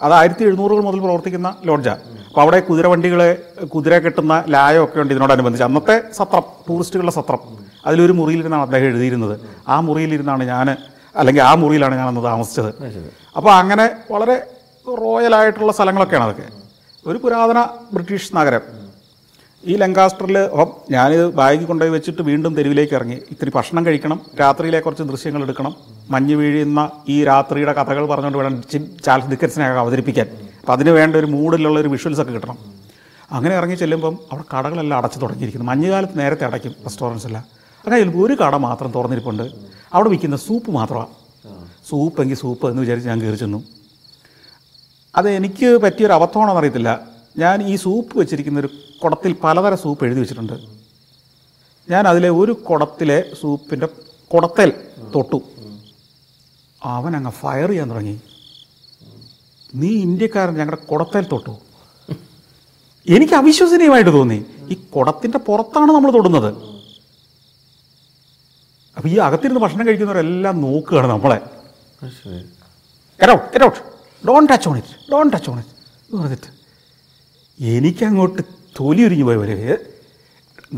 [0.00, 2.00] അത് ആയിരത്തി എഴുന്നൂറുകൾ മുതൽ പ്രവർത്തിക്കുന്ന ലോഡ്ജാണ്.
[2.28, 3.28] അപ്പോൾ അവിടെ കുതിരവണ്ടികളെ
[3.74, 5.64] കുതിര കെട്ടുന്ന ലായമൊക്കെ ഉണ്ട് ഇതിനോടനുബന്ധിച്ച്.
[5.64, 7.40] അന്നത്തെ സത്രം ടൂറിസ്റ്റുകളുടെ സത്രം
[7.86, 9.34] അതിലൊരു മുറിയിലിരുന്നാണ് അദ്ദേഹം എഴുതിയിരുന്നത്.
[9.68, 10.68] ആ മുറിയിലിരുന്നാണ് ഞാൻ
[11.20, 12.70] അല്ലെങ്കിൽ ആ മുറിയിലാണ് ഞാൻ അന്ന് താമസിച്ചത്
[13.36, 14.36] അപ്പോൾ അങ്ങനെ വളരെ
[14.94, 16.42] റോയലായിട്ടുള്ള സ്ഥലങ്ങളൊക്കെയാണ് അതൊക്കെ.
[17.06, 18.60] ഒരു പുരാതന ബ്രിട്ടീഷ് നഗരം.
[19.64, 23.14] ഈ ലങ്കാസ്റ്ററിൽ അപ്പം ഞാനിത് ബാഗിൽ കൊണ്ടുപോയി വെച്ചിട്ട് വീണ്ടും തെരുവിലേക്ക് ഇറങ്ങി.
[23.14, 25.76] ഇത്തിരി ഭക്ഷണം കഴിക്കണം രാത്രിയിലെ കുറച്ച് ദൃശ്യങ്ങൾ എടുക്കണം
[26.10, 28.62] മഞ്ഞ് വീഴുന്ന ഈ രാത്രിയുടെ കഥകൾ പറഞ്ഞുകൊണ്ട് വേണം
[29.04, 30.26] ചാൾസ് ഡിക്കൻസിനെ അവതരിപ്പിക്കാൻ.
[30.60, 32.58] അപ്പം അതിന് വേണ്ട ഒരു മൂഡിലുള്ള ഒരു വിഷ്വൽസ് ഒക്കെ കിട്ടണം.
[33.32, 35.66] അങ്ങനെ ഇറങ്ങി ചെല്ലുമ്പം അവിടെ കടകളെല്ലാം അടച്ചു തുടങ്ങിയിരിക്കുന്നു.
[35.66, 37.44] മഞ്ഞുകാലത്ത് നേരത്തെ അടയ്ക്കും റെസ്റ്റോറന്റ്സ് എല്ലാം.
[37.78, 39.42] അങ്ങനെ ചെല്ലുമ്പോൾ ഒരു കട മാത്രം തുറന്നിരിപ്പുണ്ട്.
[39.94, 41.06] അവിടെ വിൽക്കുന്ന സൂപ്പ് മാത്രമാണ്.
[41.90, 43.62] സൂപ്പ് എങ്കിൽ സൂപ്പ് എന്ന് വിചാരിച്ച് ഞാൻ കയറി ചെന്നു.
[45.16, 47.08] അത് എനിക്ക് പറ്റിയൊരു അബദ്ധമാണെന്ന് അറിയത്തില്ല.
[47.38, 48.68] ഞാൻ ഈ സൂപ്പ് വെച്ചിരിക്കുന്ന ഒരു
[49.02, 50.52] കുടത്തിൽ പലതരം സൂപ്പ് എഴുതി വെച്ചിട്ടുണ്ട്.
[51.90, 53.86] ഞാൻ അതിലെ ഒരു കുടത്തിലെ സൂപ്പിന്റെ
[54.34, 54.72] കുടത്തൽ
[55.14, 55.42] തൊട്ടു.
[56.82, 58.20] അവൻ അങ്ങ് ഫയർ ചെയ്യാൻ തുടങ്ങി.
[59.74, 61.58] നീ ഇന്ത്യക്കാരൻ ഞങ്ങളുടെ കുടത്തേൽ തൊട്ടു.
[63.08, 64.46] എനിക്ക് അവിശ്വസനീയമായിട്ട് തോന്നി.
[64.70, 66.54] ഈ കുടത്തിന്റെ പുറത്താണ് നമ്മൾ തൊടുന്നത്.
[68.96, 71.40] അപ്പോൾ ഈ അകത്തിരുന്ന് ഭക്ഷണം കഴിക്കുന്നവരെല്ലാം നോക്കുകയാണ് നമ്മളെ.
[73.22, 73.95] കേട്ടോ ശരി.
[74.24, 75.68] Get ടച്ച് ഓണിറ്റ് ഡോൺ on it.
[76.08, 76.50] എന്ന് പറഞ്ഞിട്ട്
[77.60, 78.42] എനിക്കങ്ങോട്ട്
[78.78, 79.50] തൊലി ഉരിഞ്ഞു പോയവർ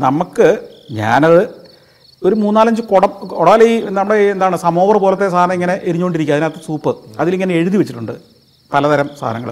[0.03, 0.47] നമുക്ക്
[0.99, 1.41] ഞാനത്
[2.21, 6.35] ഒരു മൂന്നാലഞ്ച് കുടം കൊടാലി ഈ നമ്മുടെ എന്താണ് സമോവർ പോലത്തെ സാധനം ഇങ്ങനെ എരിഞ്ഞുകൊണ്ടിരിക്കുക.
[6.37, 8.13] അതിനകത്ത് സൂപ്പ് അതിലിങ്ങനെ എഴുതി വെച്ചിട്ടുണ്ട്.
[8.73, 9.51] പലതരം സാധനങ്ങൾ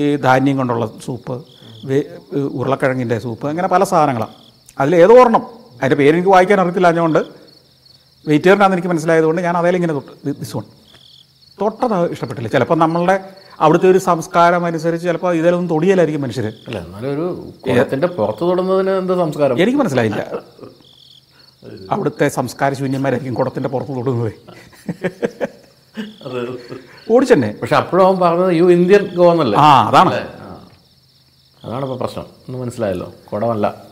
[0.00, 1.34] ഈ ധാന്യം കൊണ്ടുള്ള സൂപ്പ്
[2.60, 4.34] ഉരുളക്കിഴങ്ങിന്റെ സൂപ്പ് അങ്ങനെ പല സാധനങ്ങളാണ്
[4.82, 5.44] അതിലേതോ ഒരെണ്ണം.
[5.80, 6.88] അതിന്റെ പേരെനിക്ക് വായിക്കാൻ അറിയത്തില്ല.
[6.94, 7.20] അതുകൊണ്ട്
[8.26, 10.12] വെയിറ്റേറിനാണെന്ന് എനിക്ക് മനസ്സിലായതുകൊണ്ട് ഞാൻ അതേലിങ്ങനെ തൊട്ട്.
[10.42, 10.64] ദിസ് വൺ
[11.60, 12.48] തൊട്ടത് ഇഷ്ടപ്പെട്ടില്ല.
[12.48, 13.28] ചിലപ്പോൾ നമ്മളുടെ
[13.60, 19.12] അവിടുത്തെ ഒരു സംസ്കാരം അനുസരിച്ച് ചിലപ്പോൾ ഇതിലൊന്നും തൊടിയലായിരിക്കും മനുഷ്യർ അല്ല എന്നാലും ഒരു കുളത്തിന്റെ പുറത്ത് തൊടുന്നതിന് എന്ത്
[19.18, 19.62] സംസ്കാരം?
[19.62, 20.26] എനിക്ക് മനസ്സിലായില്ല.
[21.90, 24.32] അവിടുത്തെ സംസ്കാര ശൂന്യന്മാരായിരിക്കും കുളത്തിന്റെ പുറത്ത് തൊടുന്നത്.
[27.10, 27.54] ഓടിച്ചെന്നെ.
[27.62, 29.58] പക്ഷെ അപ്പോഴും അവൻ പറഞ്ഞത് യു ഇന്ത്യൻ ഗോ എന്നല്ലേ?
[29.58, 30.28] ആ അതാണ്.
[31.64, 32.24] അതാണ് ഇപ്പൊ പ്രശ്നം.
[32.24, 33.12] ഒന്ന് മനസ്സിലായല്ലോ.
[33.32, 33.84] കുടമല്ല.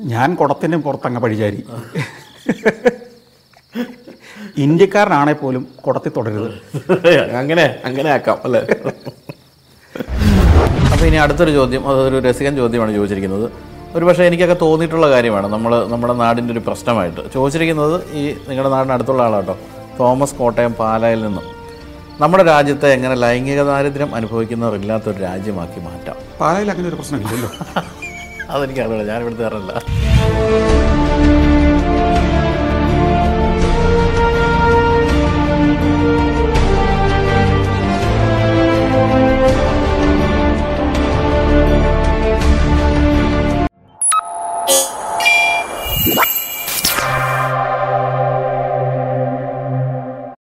[0.00, 1.64] ഞാൻ കുടത്തിന്റെ പുറത്തങ്ങ് പഴിചാരി.
[4.56, 6.48] ഇന്ത്യക്കാരനാണെ പോലും കൊടത്തി തുടരുത്.
[7.40, 8.60] അങ്ങനെ അങ്ങനെ ആക്കാം അല്ലേ?
[10.92, 13.46] അപ്പോൾ ഇനി അടുത്തൊരു ചോദ്യം അതൊരു രസികൻ ചോദ്യമാണ് ചോദിച്ചിരിക്കുന്നത്.
[13.96, 17.20] ഒരു പക്ഷേ എനിക്കൊക്കെ തോന്നിയിട്ടുള്ള കാര്യമാണ് നമ്മൾ നമ്മുടെ നാടിന്റെ ഒരു പ്രശ്നമായിട്ട്.
[17.34, 19.56] ചോദിച്ചിരിക്കുന്നത് ഈ നിങ്ങളുടെ നാടിന് അടുത്തുള്ള ആളാട്ടോ
[19.98, 21.46] തോമസ് കോട്ടയം പാലായിൽ നിന്നും.
[22.20, 26.16] നമ്മുടെ രാജ്യത്തെ എങ്ങനെ ലൈംഗിക ദാരിദ്ര്യം അനുഭവിക്കുന്നവരില്ലാത്തൊരു രാജ്യമാക്കി മാറ്റാം.
[26.40, 27.50] പാലയിൽ അങ്ങനെ ഒരു പ്രശ്നമില്ലല്ലോ.
[28.54, 29.72] അതെനിക്കറിയില്ല ഞാൻ ഇവിടുത്തെ അറിയില്ല